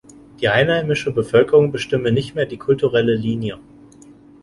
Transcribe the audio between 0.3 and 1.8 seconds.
Die einheimische Bevölkerung